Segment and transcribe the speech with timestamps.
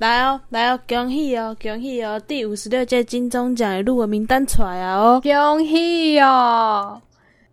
[0.00, 2.18] 来哦，来哦，恭喜哦，恭喜哦！
[2.26, 5.20] 第五十六届金钟奖的入围名单出来啊哦！
[5.22, 6.98] 恭喜哦！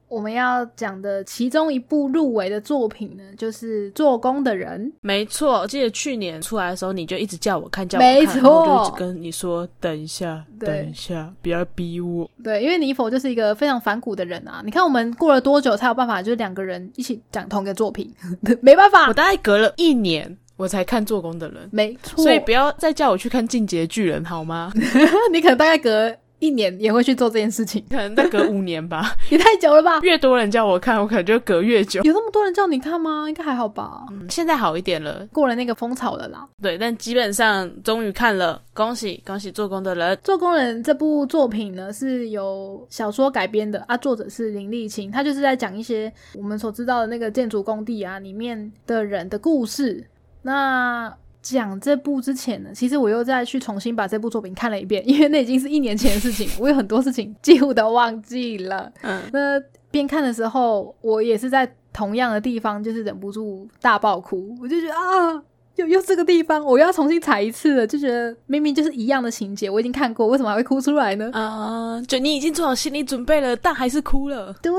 [0.08, 4.81] 我们要讲的其中一部入围的作品呢，就是《做工的人》。
[5.02, 12.32] 没错，我记得去年出来的时候，你就一直叫我看，叫我没看，错我就一直跟你说等一下，等一下，不要逼我。
[12.42, 14.62] 对，因为尼否就是一个非常反骨的人啊！
[14.64, 18.09] 你看我们过了多久才有办法，就是两个人一起讲同一个作品？
[18.64, 22.21] 没办法我，大概隔了一年我才看做工的人，没错。
[22.23, 24.73] 所以不要再叫我去看《进阶巨人》好吗？
[25.32, 29.12] 你可能大概隔一年也会去做这件事情，可能再隔五年吧。
[29.32, 29.99] 也太久了吧？
[30.02, 32.02] 越多人叫我看，我可能就隔越久。
[32.04, 33.26] 有那么多人叫你看吗？
[33.27, 34.05] 应该还好吧。
[34.12, 36.48] 嗯现在好一点了，过了那个风潮了啦。
[36.62, 40.18] 对，但基本上终于看了，恭喜恭喜做工的人。
[40.24, 50.05] 做工人这部作品呢是由小说改编的啊，作者是林立清，他就是在讲一些我们所知道的那个建筑工地啊里面的人的故事。
[50.48, 58.90] 那讲这部之前呢，其实我又再去重新把这部作品看了一遍，因为那已经是一年前的事情，我有很多事情几乎都忘记了。
[59.02, 64.55] 嗯，那边看的时候，我也是在同样的地方，就是忍不住大爆哭。
[64.61, 65.44] 我就觉得啊，
[65.78, 71.30] 又又这个地方，我又要重新踩一次了，就觉得明明就是一样的情节，我已经看过，为什么还会哭出来呢？
[71.33, 74.53] 啊、就你已经做好心理准备了，但还是哭了。
[74.61, 74.72] 对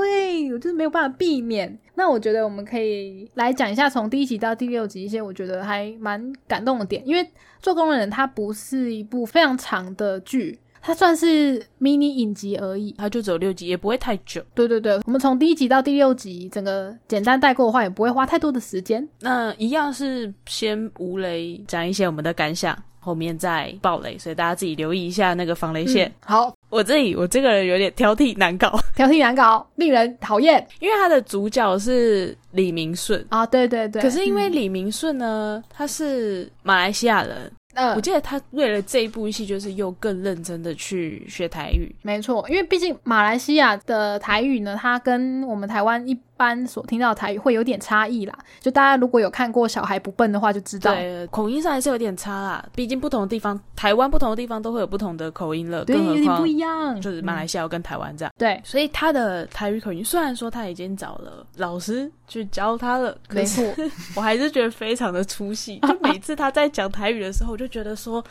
[0.53, 1.77] 我就是没有办法避免。
[1.95, 7.23] 那我觉得我们可以来讲一下从第一集到第六集一些我觉得还蛮感动的点，因为
[7.61, 12.95] 《做工人》它不是一部非常长的剧，它算是迷你影集而已。
[12.97, 14.41] 它就只有六集，也不会太久。
[14.53, 19.07] 对对对，我们从第一集到第六集，整个简单带过的话，也不会花太多的时间。
[19.19, 26.07] 那一样是先无雷讲一些我们的感想，后面再爆雷，所以大家自己留意一下那个防雷线。
[26.07, 33.25] 嗯好，我这里我这个人有点挑剔难搞，挑剔难搞，令人讨厌因为他的主角是李明顺。
[33.29, 33.45] 啊！
[33.45, 41.93] 对对对，可是因为嗯李明顺呢，他是马来西亚人，呃我记得他为了这一部戏，就是又更认真的去学台语。
[42.01, 48.33] 没错，因为毕竟马来西亚的台语呢，它跟我们台湾一般所听到的台语会有点差异啦。
[48.61, 50.95] 就大家如果有看过《小孩不笨》的话，就知道。
[50.95, 52.65] 对，口音上还是有点差啦。
[52.73, 56.99] 毕竟不同的地方，台湾不同的地方都会有不同的口音了，对，有点不一样。
[57.01, 58.33] 就是马来嗯西亚跟台湾这样。
[58.37, 63.63] 对，所以他的台语口音，虽然说他已经找了老师去教他了，没错，
[64.15, 65.79] 我还是觉得非常的出戏。
[65.85, 68.23] 就每次他在讲台语的时候，我就觉得说。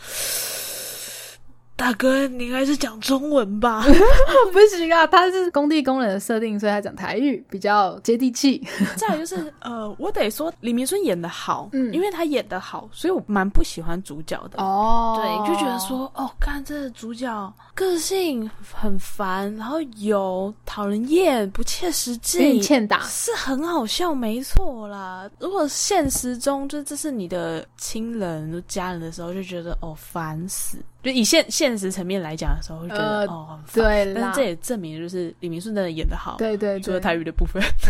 [1.79, 3.85] 大哥，你还是讲中文吧。
[4.53, 8.67] 不行啊，他是工地工人的设定，所以他讲台语比较接地气。
[8.99, 14.61] 再来就是，呃，我得说李明顺演的好，嗯因为他演的好，所以我蛮不喜欢主角的。
[14.61, 23.03] 哦对，就觉得说，哦，看这个主角个性很烦，然后有讨人厌、不切实际，欠打。
[23.03, 25.31] 是很好笑，没错啦。
[25.39, 30.79] 如果现实中就这是你的亲人、家人的时候，就觉得哦烦死。
[31.03, 33.83] 就以现现实层面来讲的时候，会觉得、呃哦很。
[33.83, 36.81] 对啦但是这，也证明就是李明顺真的演的好，对对对。
[36.81, 37.63] 除了台语的部分。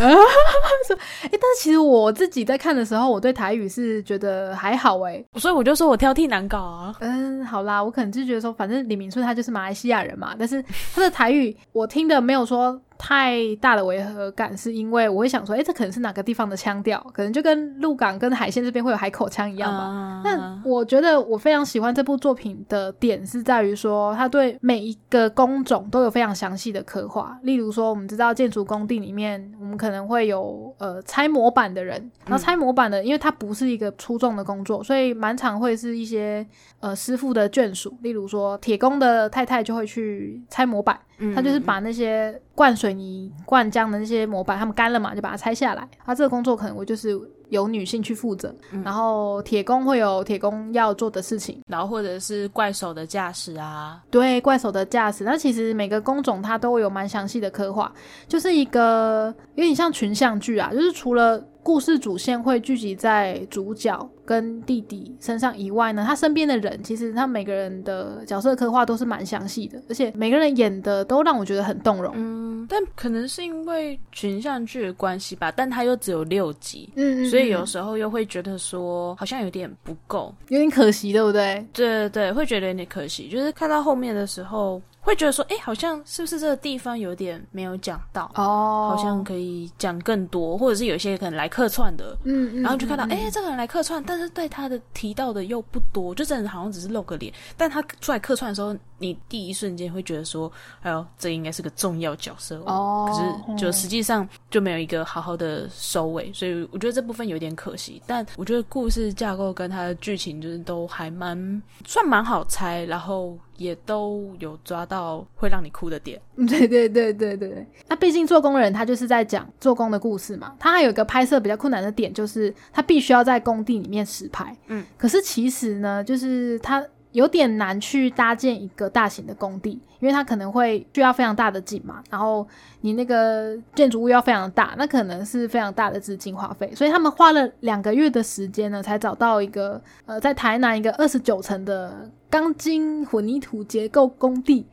[1.22, 6.94] 哎、但是其实我自己在看的时候，我对台语是觉得还好哎、所以我就说我挑剔难搞啊。
[7.00, 10.62] 嗯，好啦，我可能就觉得说，反正李明顺他就是马来西亚人嘛，但是
[10.94, 19.84] 他的台语我听的没有说太大的违和感，是因为我会想说，哎、这可能是哪个地方的腔调，可能就跟鹿港跟海鲜这边会有海口腔一样吧。
[19.84, 27.38] 啊但我觉得我非常喜欢这部作品的点是在于说，它对每一个工种都有非常详细的刻画。
[27.42, 36.44] 例如说，我们知道建筑工地里面，我们可能会有呃拆模板的人，然后拆模板的，因为它不是一个出众的工作，所以蛮常会是一些
[36.80, 37.96] 呃师傅的眷属。
[38.02, 45.88] 例如说，铁工的太太就会去拆模板，嗯他就是把那些灌水泥、灌浆的那些模板，他们干了嘛，就把它拆下来。
[46.04, 47.18] 他这个工作可能我就是
[47.48, 55.24] 由女性去负责，嗯然后铁工会有铁工要做的事情，然后或者是怪手的驾驶啊，对怪手的驾驶。
[55.24, 57.92] 那其实每个工种它都有蛮详细的刻画，
[58.26, 72.14] 就是一个有点像群像剧啊，就是除了故事主线会聚集在主角跟弟弟身上以外呢，他身边的人其实他每个人的角色刻画都是蛮详细的，而且每个人演的都让我觉得很动容。
[72.16, 81.62] 嗯，但可能是因为群像剧的关系吧，但它又只有六集，嗯所以有时候又会觉得说好像有点不够，有点可惜，对不对？
[81.74, 83.28] 对对对，会觉得有点可惜。
[83.28, 97.32] 就是看到后面的时候，会觉得说，哎，好像是不是这个地方有点没有讲到哦，好像可以讲更多，或者是有一些可能来客串的，嗯嗯，然后就看到，嗯哎、这个人来客串，但是对他的提到的又不多，就真的好像只是露个脸。
[97.56, 100.52] 但他出来客串的时候，你第一瞬间会觉得说，
[100.82, 108.02] 哎呦，这应该是个重要角色哦可是就实际上就没有一个好好的收尾，所以我觉得这部分有点可惜。
[108.06, 116.18] 但我觉得故事架构跟他的剧情就是都还蛮算蛮好猜，然后也都有抓到会让你哭的点。
[116.48, 120.54] 对对对对对，那毕竟做工人他就是在讲做工的故事嘛。
[120.58, 124.56] 他还有一个拍摄比较困难的点，就是他必须要在工地里面实拍。
[124.68, 126.82] 嗯，可是其实呢，就是他
[127.18, 132.46] 有点难去搭建一个大型的工地，因为它可能会需要非常大的景嘛，然后
[132.82, 144.64] 你那个建筑物要非常大，那可能是非常大的资金花费，所以他们花了两个月的时间呢，才找到一个呃，在台南一个二十九层的钢筋混凝土结构工地。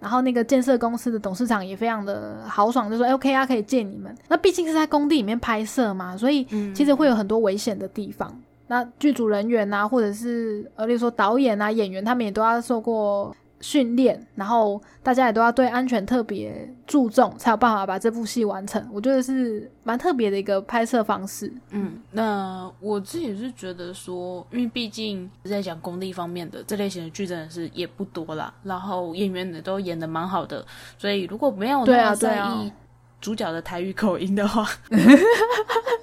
[0.00, 8.38] 然后那个建设公司的董事长也非常的豪爽，就说：“哎，OK 啊，可以借你们。”那毕竟是在工地里面拍摄嘛，所以其实会有很多危险的地方。
[8.66, 18.86] 那剧组人员啊，或者是呃，例如说导演啊、演员，他们也都要受过训练，然后大家也都要对安全特别注重，才有办法把这部戏完成。
[18.92, 21.50] 我觉得是蛮特别的一个拍摄方式。
[21.70, 30.64] 嗯，那我自己是觉得说，因为毕竟在讲功力方面的这类型的剧真的是也不多啦，然后演员也都演的蛮好的，
[30.98, 32.72] 所以如果没有对啊那么在对啊意
[33.24, 34.68] 主角的台语口音的话，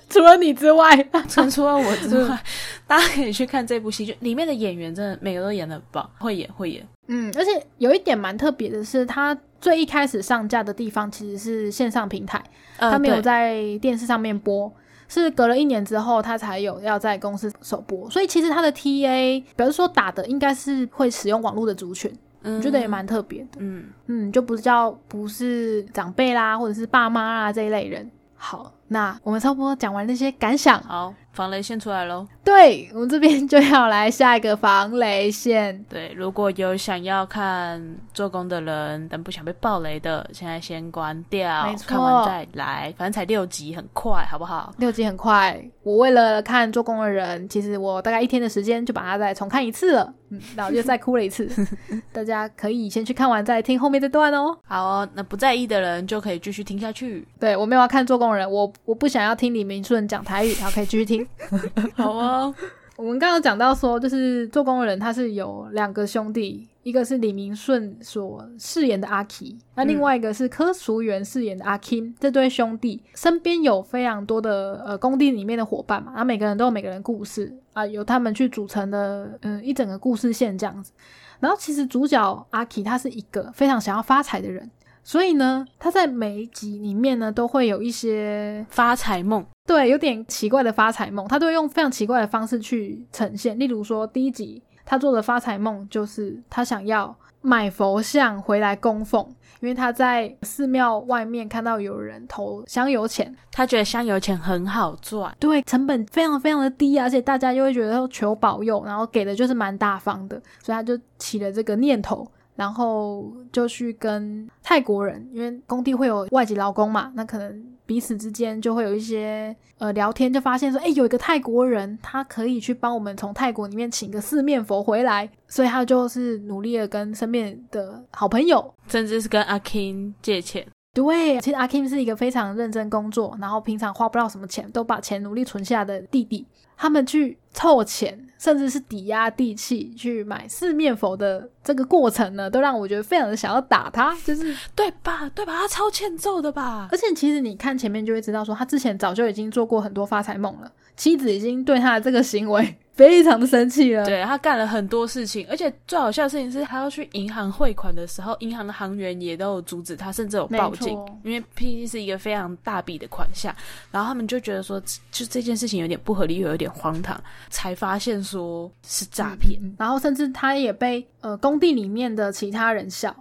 [0.10, 1.08] 除了你之外，
[1.52, 2.44] 除了我之外，
[2.88, 6.84] 大家可以去看这部戏，就里面的演员真的每个都演的很棒，会演会演。
[7.10, 12.44] 嗯，而且有一点蛮特别的是，它最一开始上架的地方其实是线上平台，
[12.78, 14.74] 呃它没有在电视上面播，
[15.08, 18.10] 是隔了一年之后，他才有要在公司首播。
[18.10, 22.12] 所以其实他的 TA，比如说打的应该是会使用网络的族群，
[22.44, 23.58] 嗯我觉得也蛮特别的。
[23.60, 28.10] 嗯，嗯，就不是叫不是长辈啦，或者是爸妈啊这一类人。
[28.36, 32.28] 好，那我们差不多讲完那些感想，好，防雷线出来喽。
[32.44, 35.84] 对我们这边就要来下一个防雷线。
[35.90, 37.82] 对，如果有想要看
[38.14, 44.74] 做工的人，但不想被暴雷的，现在先关掉没，错看完再来，反正才六集，很快，好不好？
[44.78, 51.48] 六集很快，我为了看做工的人，其实我大概一天的时间就把它再重看一次了，嗯， 然后就再哭了一次。
[52.12, 54.58] 大家可以先去看完再听后面这段哦。
[54.66, 57.26] 好哦，那不在意的人就可以继续听下去。
[57.40, 61.21] 对我没有要看做工人，我我不想要听李明顺讲台语，然后可以继续听。
[61.96, 62.56] 好哦，
[62.96, 80.92] 我们刚刚讲到说，就是做工人他是有两个兄弟，一个是李明顺所饰演的阿 k 那另外一个是柯淑媛饰演的阿 Kim，这对兄弟身边有非常多的呃工地里面的伙伴嘛，然后每个人都有每个人故事啊、由他们去组成的嗯、呃一整个故事线这样子。
[81.40, 84.70] 然后其实主角阿 k 他是一个非常想要发财的人，
[85.04, 93.58] 所以呢，他在每一集里面呢都会有一些发财梦，对，有点奇怪的发财梦，他都会用非常奇怪的方式去呈现。
[93.58, 99.28] 例如说，第一集他做的发财梦就是他想要买佛像回来供奉，
[99.60, 112.28] 因为他在寺庙外面看到有人投香油钱，他觉得香油钱很好赚，对，成本非常非常的低，而且大家又会觉得求保佑，然后给的就是蛮大方的，所以他就起了这个念头。
[112.62, 130.64] 然后就去跟泰国人，因为工地会有外籍劳工嘛，那可能彼此之间就会有一些呃聊天，就发现说，哎，有一个泰国人，他可以去帮我们从泰国里面请个四面佛回来，所以他就是努力的跟身边的好朋友甚至是跟阿 King 借钱。
[130.94, 136.46] 对，其实阿 Kim 是一个非常认真工作，然后平常花不到什么钱，都把钱努力存下的弟弟。
[136.82, 144.18] 他们去凑钱，甚至是抵押地契去买四面佛的这个过程呢，都让我觉得非常的想要打他。
[144.26, 145.30] 就是，对吧？
[145.36, 145.56] 对吧？
[145.56, 146.88] 他超欠揍的吧？
[146.92, 154.06] 而且其实你看前面就会知道，说他之前早就已经做过很多发财梦了，妻子已经对他的这个行为非常的生气了。
[154.06, 163.56] 对他干了很多事情，而且最好笑的事情是，他要去银行汇款的时候，银行的行员也都有阻止他，甚至有报警，因为毕竟是一个非常大笔的款项，
[163.92, 164.82] 然后他们就觉得说，
[165.12, 167.20] 就这件事情有点不合理，又有点荒唐，
[167.50, 169.60] 才发现说是诈骗。
[169.62, 173.16] 嗯然后甚至他也被呃工地里面的其他人笑，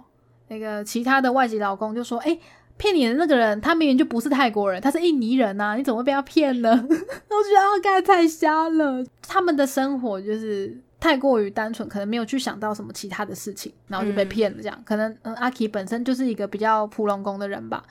[0.47, 2.37] 那个其他的外籍劳工就说：“哎，
[2.77, 9.03] 骗你的那个人，他明明就不是泰国人，他是印尼人呐、你怎么会被他骗呢？” 我觉得啊，刚才太瞎了。
[9.31, 14.61] 他们的生活就是太过于单纯，可能没有去想到什么其他的事情，然后就被骗了。
[14.61, 17.81] 这样、可能嗯，阿 k 本身就是一个比较普龙宫的人吧，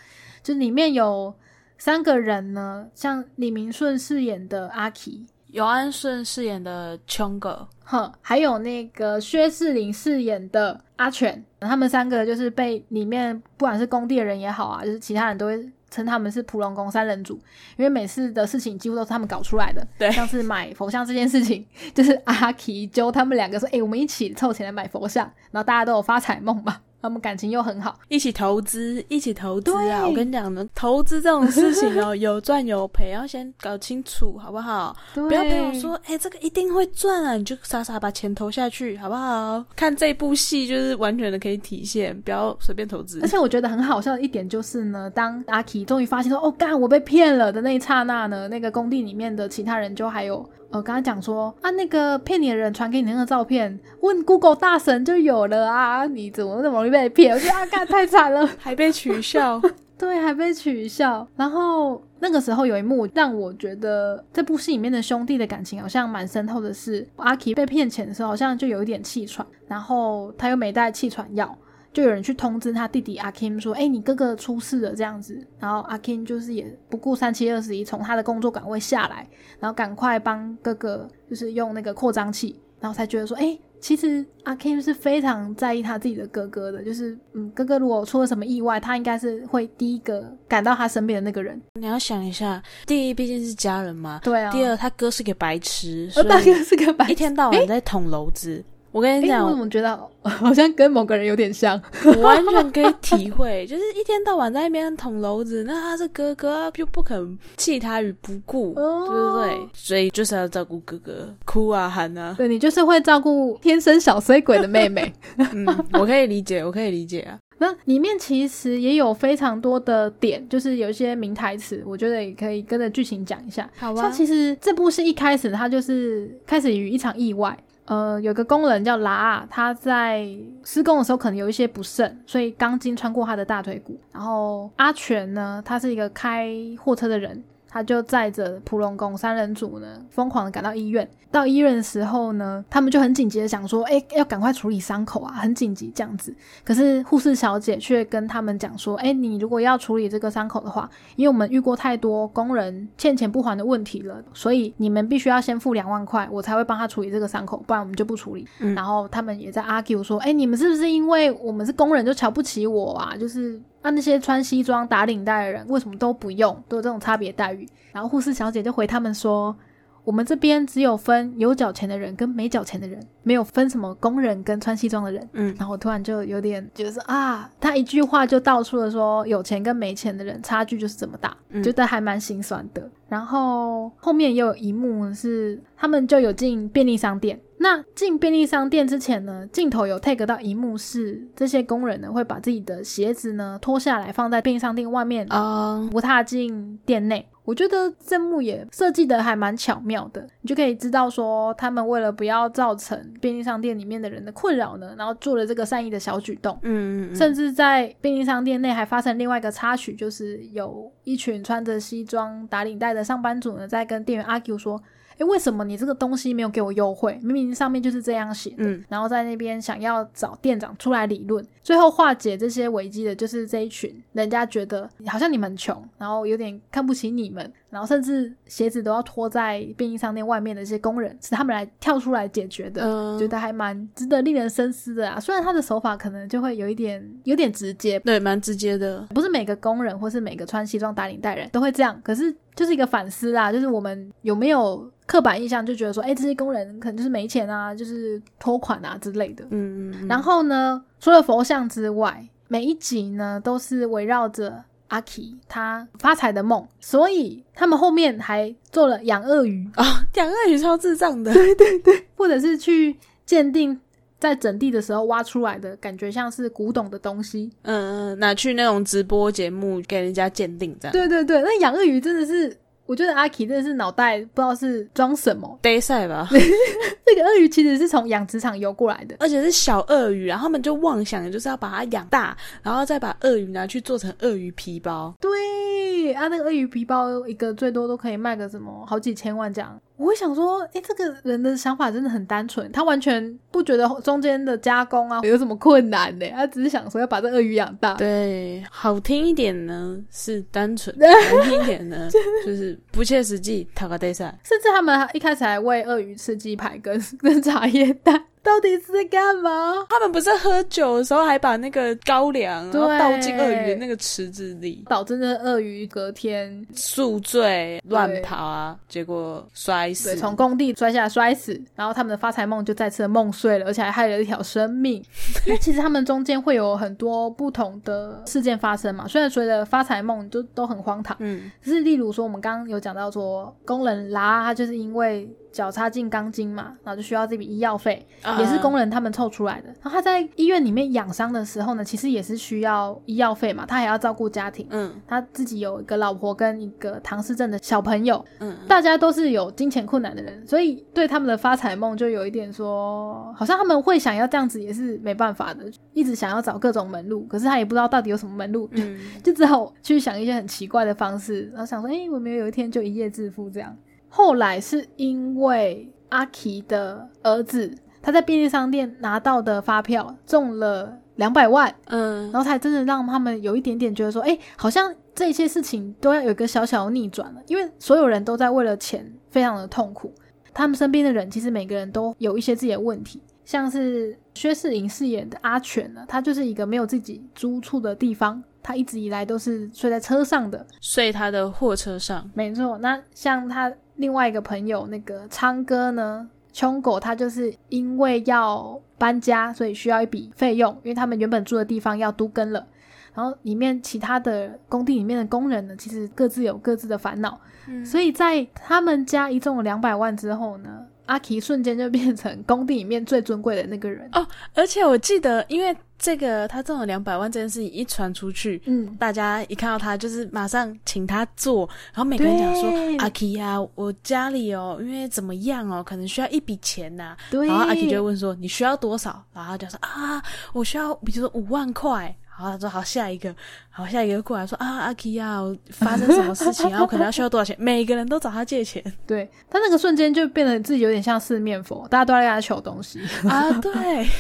[0.42, 1.34] 就里面有
[1.78, 17.34] 三个人呢，像李明顺饰演的阿 k 尤安顺饰演的琼哥，哼，还有那个薛仕凌饰演的阿全，他们三个就是被里面不管是工地的人也好啊，就是其他人都会称他们是普龙宫三人组，
[17.76, 19.86] 因为每次的事情几乎都是他们搞出来的。
[19.98, 27.98] 对像是买佛像这件事情，就是阿奇揪他们两个说：“哎、我们一起凑钱来买佛像。”然后大家都有发财梦嘛，他们感情又很好。
[28.08, 30.06] 一起投资，一起投资啊！
[30.06, 34.94] 我跟你讲呢，投资这种事情哦， 有赚有赔，要先搞清楚，好不好？
[35.14, 39.64] 不要陪我说，哎、这个一定会赚啊，你就傻傻把钱投下去，好不好？
[39.74, 43.28] 看这部戏就是完全的可以体现，不要随便投资而。
[43.28, 57.34] 且我觉得很好笑的一点就是呢，当阿奇终于发现说“哦，干，我被骗了”的那一刹那呢，那个工地里面的其他人就还有呃，跟他讲说啊，那个骗你的人传给你那个照片，问 Google 大神就有了啊，你怎么那么容易被骗？
[57.34, 59.60] 我觉得啊，干太惨了， 还被取笑，
[59.98, 61.26] 对，还被取笑。
[61.36, 71.56] 然后那个时候有一幕让我觉得这部戏里面的兄弟的感情好像蛮深厚的是，阿奇被骗钱的时候好像就有一点气喘，然后他又没带气喘药。
[71.92, 79.28] 就有人去通知他弟弟阿 Kim 说：“哎、你哥哥出事了，这样子。”然后阿 Kim 就是也不顾三七二十一，从他的工作岗位下来，
[79.58, 91.60] 然后赶快帮哥哥就是用那个扩张器，然后才觉得说：“哎、其实阿 Kim 是非常在意他自己的哥哥的，就是嗯，哥哥如果出了什么意外，他应该是会第一个赶到他身边的那个人。
[91.74, 98.64] 你要想一下，第一毕竟是家人嘛，对啊，第二他哥是个白痴，我所大哥是个白痴一天到晚在捅娄子。
[98.92, 101.80] 我跟你哎、讲，我怎么觉得 好像跟某个人有点像？
[102.04, 109.68] 我完全可以体会， 就是一天到晚在那边捅娄子，那他是哥哥，就不肯弃他于不顾，哦对不对？
[109.72, 115.12] 所以就是要照顾哥哥，哭啊喊啊，对你就是会照顾天生小衰鬼的妹妹。
[115.38, 117.38] 嗯，我可以理解，我可以理解啊。
[117.58, 123.68] 那里面其实也有非常多的点，就是有一些名台词，我觉得也可以跟着剧情讲一下。
[123.78, 127.56] 好像其实这部戏一开始，它就是开始于一场意外。
[127.86, 130.26] 呃，有个工人叫拉，他在
[130.62, 133.98] 施工的时候可能有一些不慎，所以钢筋穿过他的大腿骨。
[134.12, 141.08] 然后阿全呢，他是一个开货车的人，他就载着普龙宫三人组呢，疯狂的赶到医院。
[141.30, 146.34] 到医院的时候呢，他们就很紧急的想说，哎、要赶快处理伤口啊，很紧急这样子。
[146.64, 158.44] 可是护士小姐却跟他们讲说，哎、你如果要处理这个伤口的话，因为我们遇过太多工人欠钱不还的问题了，所以你们必须要先付两万块，我才会帮他处理这个伤口，不然我们就不处理。
[158.58, 163.16] 嗯然后他们也在 argue 说，哎、你们是不是因为我们是工人就瞧不起我啊？
[163.16, 167.68] 就是那，那些穿西装打领带的人为什么都不用，都有这种差别待遇？
[167.92, 169.56] 然后护士小姐就回他们说。
[170.04, 175.28] 我们这边只有分有缴钱的人跟没缴钱的人，没有分什么工人跟穿西装的人。
[175.32, 182.90] 嗯，然后我突然就有点觉得说啊，他一句话就道出了说有钱跟没钱的人差距就是这么大，嗯觉得还蛮心酸的。
[183.08, 187.40] 然后后面也有一幕是他们就有进便利商店。
[187.62, 197.28] 那进便利商店之前呢，镜头有 take 到一幕是这些工人呢会把自己的鞋子呢脱下来放在便利商店外面嗯、不踏进店内。
[197.50, 206.56] 我觉得这幕也设计的还蛮巧妙的，你就可以知道说，他们为了不要造成便利商店里面的人的困扰呢，然后做了这个善意的小举动。
[206.62, 214.80] 嗯嗯嗯，甚至在便利商店内还发生另外一个插曲，就是有一群穿着西装打领带的上班族呢，在跟店员 argue 说
[215.20, 217.18] ：“诶，为什么你这个东西没有给我优惠？
[217.22, 218.64] 明明上面就是这样写的。
[218.64, 232.82] 嗯然后在那边想要找店长出来理论，最后化解这些危机的就是这一群人家觉得好像你们穷，然后有点看不起你们，然后甚至鞋子都要拖在便利商店外面的一些工人，是他们来跳出来解决的。
[232.84, 235.18] 嗯觉得还蛮值得令人深思的啊。
[235.20, 239.00] 虽然他的手法可能就会有一点有点直接，对，蛮直接的。
[239.14, 249.44] 不是每个工人或是每个穿西装打领带人都会这样，可是就是一个反思啦，就是我们有没有刻板印象，就觉得说，哎、这些工人可能就是没钱啊，就是拖款啊之类的。
[249.50, 261.32] 嗯嗯嗯，然后呢，除了佛像之外，每一集呢都是围绕着阿奇他发财的梦，所以他们后面还做了养鳄鱼，啊，养鳄鱼超智障的。
[261.34, 263.80] 对对对或者是去鉴定
[264.18, 267.50] 在整地的时候挖出来的，感觉像是古董的东西。
[267.62, 270.92] 嗯嗯，拿去那种直播节目给人家鉴定这样。
[270.92, 272.54] 对对对，那养鳄鱼真的是，
[272.90, 275.60] 我觉得阿奇真的是脑袋不知道是装什么。
[275.62, 276.26] day 赛吧，
[277.06, 279.14] 这个鳄鱼其实是从养殖场游过来的。
[279.20, 285.14] 而且是小鳄鱼，然后他们就妄想就是要把它养大，然后再把鳄鱼拿去做成鳄鱼皮包。
[285.20, 289.80] 对啊，那个鳄鱼皮包一个最多都可以卖个什么好几千万这样。
[290.00, 297.92] 我会想说，哎，这个人的想法真的很单纯，他完全不觉得中间的加工啊有什么困难的，他只是想说要把这鳄鱼养大。
[297.96, 302.08] 对，好听一点呢是单纯， 难听一点呢
[302.46, 303.68] 就是不切实际。
[303.74, 308.24] 塔卡戴赛，甚至他们一开始还喂鳄鱼吃鸡排跟 跟茶叶蛋。
[308.42, 309.86] 到底是在干嘛？
[309.88, 325.04] 他们不是喝酒的时候还把那个高粱然后倒进鳄鱼的那个池子里，导致那鳄鱼隔天宿醉乱跑啊，结果摔死，从工地摔下来摔死，然后他们的发财梦就再次梦碎了，而且还害了一条生命。
[325.46, 335.28] 那其实他们中间会有很多不同的事件发生嘛，虽然随着发财梦就都很荒唐，嗯，只是例如说我们刚刚有讲到说工人拉他就是因为。
[335.52, 338.06] 脚插进钢筋嘛，然后就需要这笔医药费，
[338.38, 339.68] 也是工人他们凑出来的。
[339.82, 344.66] 然后他在医院里面养伤的时候呢，其实也是需要医药费嘛，他还要照顾家庭。
[344.70, 348.24] 嗯，他自己有一个老婆跟一个唐氏症的小朋友。
[348.38, 363.76] 嗯，大家都是有金钱困难的人，所以对他们的发财梦就有一点说，好像他们会想要这样子也是没办法的，一直想要找各种门路，可是他也不知道到底有什么门路，嗯， 就只好去想一些很奇怪的方式，然后想说，哎，我没有有一天就一夜致富这样。
[364.10, 380.12] 后来是因为阿奇的儿子他在便利商店拿到的发票中了两百万，嗯，然后才真的让他们有一点点觉得说，哎，好像这些事情都要有一个小小的逆转了，因为所有人都在为了钱非常的痛苦，
[380.52, 388.42] 他们身边的人其实每个人都有一些自己的问题，像是薛世颖饰演的阿全呢，他就是一个没有自己租处的地方。
[388.62, 392.30] 他一直以来都是睡在车上的，睡他的货车上。
[392.34, 402.66] 没错，那像他另外一个朋友那个昌哥呢，穷狗他就是因为要搬家，所以需要一笔费用，因为他们原本住的地方要都更了。
[403.12, 407.38] 然后里面其他的工地里面的工人呢，其实各自有各自的烦恼，
[407.84, 414.26] 所以在他们家一中了两百万之后呢，阿奇瞬间就变成工地里面最尊贵的那个人哦。
[414.54, 415.76] 而且我记得，因为。
[416.02, 430.22] 这个他中了两百万这件事情一传出去，嗯，大家一看到他就是马上请他做，然后每个人讲说阿 K 呀，我家里哦，因为怎么样哦，可能需要一笔钱呐，然后阿 K 就问说你需要多少，然后就说啊，
[430.54, 432.16] 我需要比如说五万块。
[432.40, 433.34] 然后他说好下一个，
[433.68, 436.68] 好下一个过来说啊阿 K 呀，发生什么事情？
[436.72, 437.54] 然后可能要需要多少钱？
[437.58, 438.82] 每个人都找他借钱。
[439.06, 443.52] 对他那个瞬间就变得自己有点像四面佛，大家都在跟他求东西 啊。
[443.60, 443.70] 对，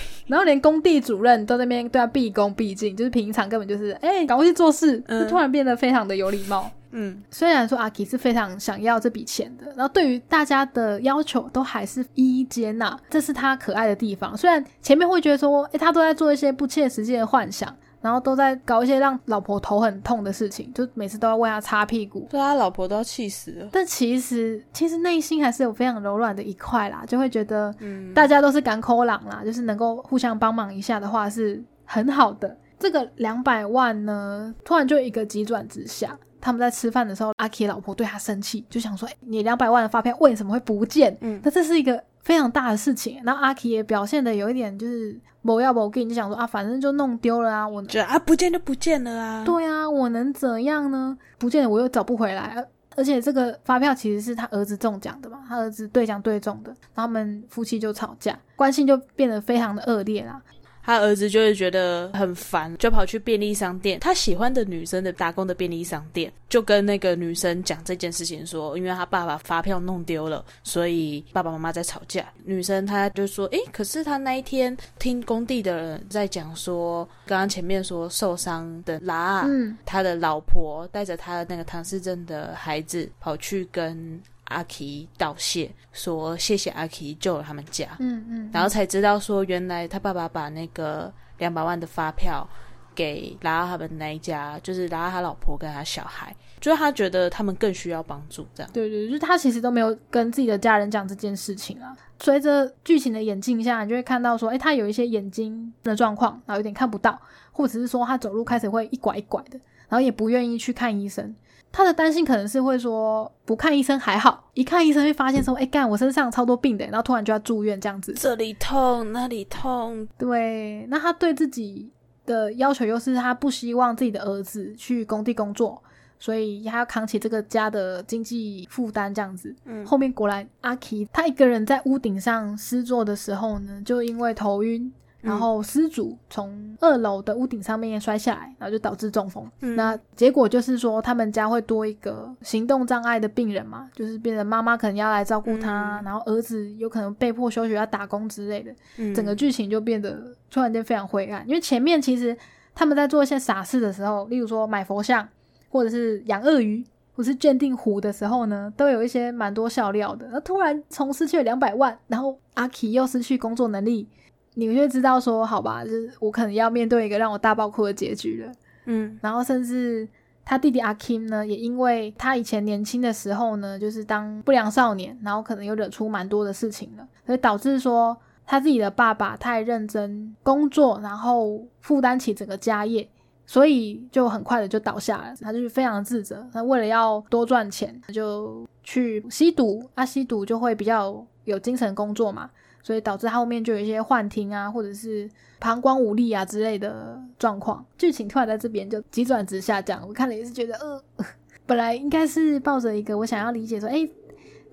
[0.28, 6.70] 然后连工地主任都在那边对他毕恭毕敬，就是平常根本就是哎赶快去做事，就突然变得非常的有礼貌。
[6.92, 14.36] 嗯，虽然说阿 K 是非常想要这笔钱的，然后对于大家的要求都还是一一接纳，这是他可爱的地方。
[14.36, 17.72] 虽然前面会觉得说，哎，他都在做一些不切实际的幻想。
[18.00, 23.68] 然后都在搞一些让老婆头很痛的事情，就每次都要为他擦屁股，对他老婆都要气死了。
[23.70, 32.56] 但其实其实内心还是有非常柔软的一块啦，就会觉得，嗯，大家都是港口朗啦，就是能够互相帮忙一下的话是很好的。
[32.78, 36.18] 这个两百万呢，突然就一个急转直下。
[36.42, 41.14] 他们在吃饭的时候，阿 K 老婆对他生气，就想说，你两百万的发票为什么会不见？
[41.20, 42.02] 嗯，那这是一个。
[42.22, 51.16] 非常大的事情，然后阿 K 也表现的有一点就是某要某给你就想说啊，反正就弄丢了啊，我觉得啊不见就不见了啊，对啊，我能怎样呢？
[51.38, 60.40] 不见了我又找不回来，而且这个发票其实是他儿子中奖的嘛，他儿子兑奖兑中的，他们夫妻就吵架，关系就变得非常的恶劣啦。
[60.82, 72.26] 他儿子就会觉得很烦，就跑去便利商店，他喜欢的女生的打工的便利商店，就跟那个女生讲这件事情，说因为他爸爸发票弄丢了，所以爸爸妈妈在吵架。
[72.44, 79.46] 女生她就说：“诶，可是他那一天听工地的人在讲说，刚刚前面说受伤的拉，
[79.84, 92.46] 他的老婆带着他的那个唐氏症的孩子跑去跟。”阿奇道谢，说谢谢阿奇救了他们家，嗯嗯，然后才知道说原来他爸爸把那个两百万的发票
[92.94, 98.70] 给拉他们那一家，就是拉他老婆跟他小孩，就是他觉得他们更需要帮助，这样。
[98.72, 101.96] 对对，就是他其实都没有跟自己的家人讲这件事情啊。
[102.18, 107.18] 随着剧情的演进下，你就会看到说，哎，他有一些眼睛的状况，然后有点看不到，
[107.52, 109.58] 或者是说他走路开始会一拐一拐的，
[109.88, 111.34] 然后也不愿意去看医生。
[111.72, 120.06] 他的担心可能是会说不看医生还好，一看医生会发现说，哎干，我身上超多病的，然后突然就要住院这样子，这里痛那里痛。
[120.18, 121.90] 对，那他对自己
[122.26, 125.80] 的要求又是他不希望自己的儿子去工地工作，
[126.18, 129.54] 所以他要扛起这个家的经济负担这样子。
[129.64, 134.92] 嗯，后面果然阿奇他一个人在屋顶上施作的时候呢，就因为头晕。
[135.20, 139.48] 然后失主从二楼的屋顶上面摔下来，然后就导致中风。
[139.60, 151.46] 嗯那结果就是说，他们家会多一个行动障碍的病人嘛，就是变成妈妈可能要来照顾他，嗯然后儿子有可能被迫休学要打工之类的，嗯整个剧情就变得突然间非常灰暗。
[151.46, 152.36] 因为前面其实
[152.74, 155.28] 他们在做一些傻事的时候，例如说买佛像，
[155.68, 156.84] 或者是养鳄鱼。
[157.12, 160.26] 或是鉴定湖的时候呢，都有一些蛮多笑料的。
[160.32, 164.08] 那突然从失去了两百万，然后阿 k 又失去工作能力，
[164.54, 168.52] 你就知道说，好吧，就是我可能要面对一个让我大爆哭的结局了。
[168.86, 170.08] 嗯然后甚至
[170.44, 183.08] 他弟弟阿 Kim 呢，也因为他以前年轻的时候呢，就是当不良少年，然后可能又惹出蛮多的事情了，所以导致说他自己的爸爸太认真工作，然后负担起整个家业。
[183.46, 186.46] 所以就很快的就倒下了，他就是非常自责。
[186.52, 192.48] 他为了要多赚钱，就去吸毒，啊，吸毒就会比较有精神工作嘛，
[192.82, 197.84] 所以导致他后面就有一些幻听啊，或者是膀胱无力啊之类的状况。
[197.98, 201.02] 剧情突然在这边就急转直下，这样我看了也是觉得，呃，
[201.66, 204.08] 本来应该是抱着一个我想要理解说，哎，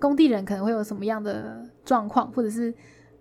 [0.00, 2.72] 工地人可能会有什么样的状况，或者是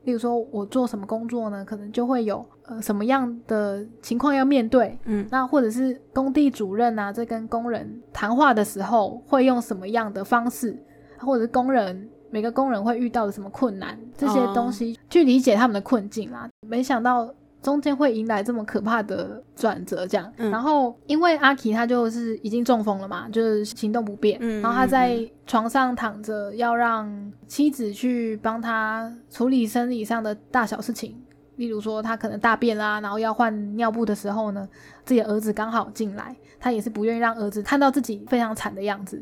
[0.04, 10.82] 例如说我做什么工作呢，可能就会有呃什么样的情况要面对，嗯那或者是工地主任啊，在跟工人谈话的时候会用什么样的方式，
[11.20, 16.48] 或者是工人每个工人会遇到的什么困难，这些东西去理解他们的困境啦。
[16.68, 20.32] 没想到中间会迎来这么可怕的转折，这样。
[20.38, 31.22] 嗯然后因为阿奇他就是已经中风了嘛，就是行动不便，嗯然后他在床上躺着，要让妻子去帮他处理生理上的大小事情。
[31.56, 34.70] 例如说，他可能大便啦，然后要换尿布的时候呢，
[35.04, 39.20] 自己的儿子刚好进来，他也是不愿意让儿子看到自己非常惨的样子。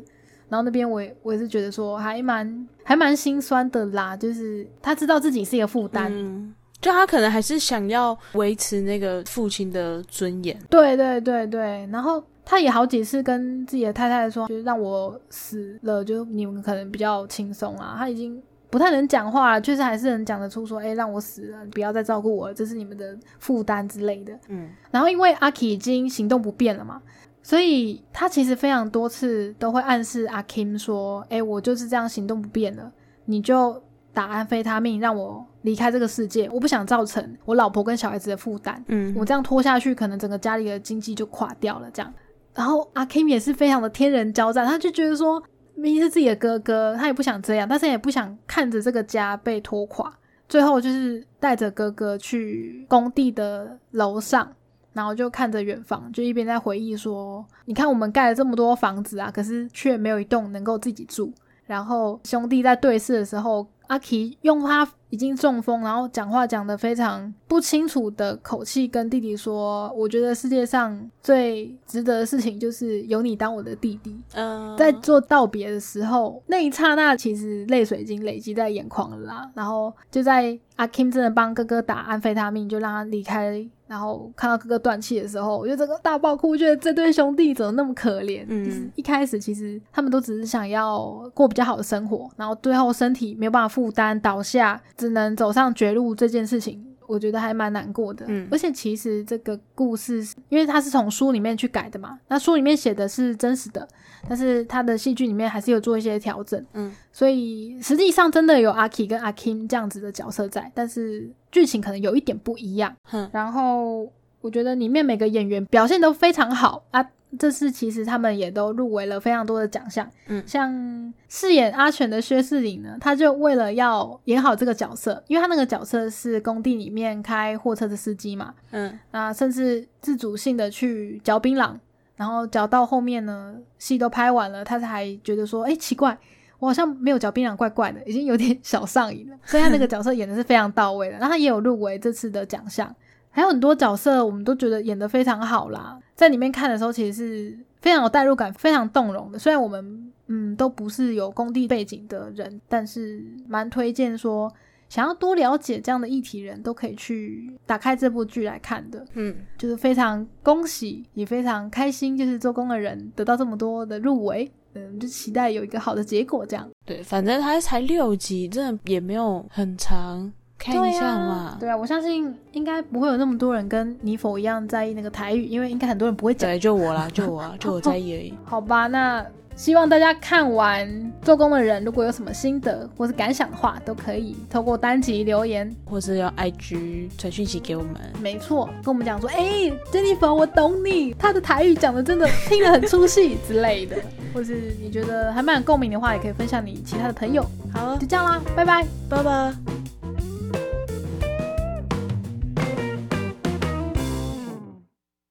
[0.48, 10.58] 然后那边我也我也是觉得说还蛮还蛮心酸的啦，就是他知道自己是一个负担，嗯，就他可能还是想要维持那个父亲的尊严。
[10.70, 17.96] 对对对对，然后他也好几次跟自己的太太说，就是让我死了，就你们可能比较轻松啊。
[17.98, 24.32] 他已经不太能讲话了，确实还是能讲得出说，哎，让我死了，不要再照顾我了，这是你们的负担之类的。
[24.48, 27.02] 嗯然后因为阿 k 已经行动不便了嘛，
[27.46, 32.90] 所以他其实非常多次都会暗示阿 Kim 说：“哎，我就是这样行动不便了，
[33.26, 33.80] 你就
[34.12, 38.84] 打安非他命让我离开这个世界，我不想造成我老婆跟小孩子的负担。
[38.88, 41.88] 嗯，我这样拖下去，可能整个家里的经济就垮掉了。
[41.92, 42.12] 这样，
[42.52, 45.40] 然后阿 Kim 也是非常的天人交战，他就觉得说，
[45.76, 50.12] 明明是自己的哥哥，他也不想这样，但是也不想看着这个家被拖垮。
[50.48, 54.52] 最后就是带着哥哥去工地的楼上，
[54.96, 61.30] 然后就看着远方，就一边在回忆说：“你看我们盖了这么多房子啊，可是却没有一栋能够自己住。”
[61.66, 79.50] 然后兄弟在对视的时候，阿奇用他已经中风，然后讲话讲得非常不清楚的口气跟弟弟说：“我觉得世界上最值得的事情就是有你当我的弟弟。”嗯，在做道别的时候，那一刹那其实泪水已经累积在眼眶了啦。
[79.54, 88.44] 然后就在阿 Kim 真的帮哥哥打安非他命，就让他离开，然后看到哥哥断气的时候，我就整个大爆哭，觉得这对兄弟怎么那么可怜？
[88.48, 96.84] 嗯就是一开始其实他们都只是想要过比较好的生活，然后最后身体没有办法负担，倒下，只能走上绝路这件事情。
[97.08, 103.86] 我觉得还蛮难过的，嗯而且其实这个故事，因为它是从书里面去改的嘛，那书里面写的是真实的，
[104.28, 112.92] 但是他的戏剧里面还是有做一些调整，嗯，所以实际上真的有阿 K 跟阿 Kim 这样子的角色在，但是剧情可能有一点不一样。
[113.12, 120.08] 嗯，然后我觉得里面每个演员表现都非常好啊，这次其实他们也都入围了非常多的奖项。
[120.28, 131.74] 嗯像饰演阿全的薛仕凌呢，他就为了要演好这个角色，因为他那个角色是工地里面开货车的司机嘛，嗯那甚至自主性的去嚼槟榔，
[132.14, 136.16] 然后嚼到后面呢，戏都拍完了，他才觉得说，哎，奇怪，
[136.58, 139.36] 我好像没有嚼槟榔，怪怪的，已经有点小上瘾了。
[139.44, 142.94] 所以他那个角色演的是非常到位的，然后他也有入围这次的奖项，
[143.30, 149.38] 还有很多角色我们都觉得演得非常好啦，在里面看的时候其实是非常有代入感，非常动容的。
[149.38, 154.52] 虽然我们嗯都不是有工地背景的人，但是蛮推荐说。
[154.88, 159.04] 想要多了解这样的议题人都可以去打开这部剧来看的。
[159.14, 166.70] 嗯，就是非常恭喜，也非常开心，就是做工的人得到这么多的入围，嗯，就期待有一个好的结果，这样。
[166.84, 171.56] 对，反正它才六集，真的也没有很长，看一下嘛。
[171.60, 176.50] 对啊，我相信应该不会有那么多人跟你否一样在意那个台语，因为应该很多人不会讲。
[176.50, 178.34] 对，就我啦，就我啊，就我在意而已。
[178.44, 180.86] 好吧，那希望大家看完
[181.22, 187.94] 《做工的人》，如果有什么心得或是感想的话，都可以透过单集留言，或是要 IG 传讯息给我们。
[188.20, 193.96] 没错，跟我们讲说，哎，Jennifer，我懂你，他的台语讲的真的听得很出戏 之类的，
[194.34, 197.42] 或是你觉得还蛮有共鸣的话，也可以分享你其他的朋友。
[197.72, 199.95] 好，就这样啦，拜拜，拜拜。